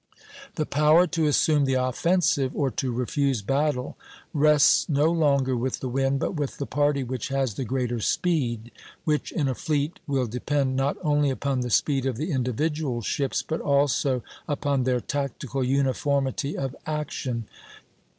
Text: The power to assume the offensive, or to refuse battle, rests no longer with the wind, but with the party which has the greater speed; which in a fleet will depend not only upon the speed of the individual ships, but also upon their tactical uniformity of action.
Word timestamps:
The 0.55 0.65
power 0.65 1.05
to 1.05 1.27
assume 1.27 1.65
the 1.65 1.75
offensive, 1.75 2.55
or 2.55 2.71
to 2.71 2.91
refuse 2.91 3.43
battle, 3.43 3.97
rests 4.33 4.89
no 4.89 5.11
longer 5.11 5.55
with 5.55 5.79
the 5.79 5.87
wind, 5.89 6.19
but 6.19 6.33
with 6.33 6.57
the 6.57 6.65
party 6.65 7.03
which 7.03 7.27
has 7.27 7.53
the 7.53 7.65
greater 7.65 7.99
speed; 7.99 8.71
which 9.03 9.31
in 9.31 9.47
a 9.47 9.53
fleet 9.53 9.99
will 10.07 10.25
depend 10.25 10.75
not 10.75 10.97
only 11.03 11.29
upon 11.29 11.59
the 11.59 11.69
speed 11.69 12.07
of 12.07 12.17
the 12.17 12.31
individual 12.31 13.03
ships, 13.03 13.43
but 13.43 13.61
also 13.61 14.23
upon 14.47 14.85
their 14.85 15.01
tactical 15.01 15.63
uniformity 15.63 16.57
of 16.57 16.75
action. 16.87 17.45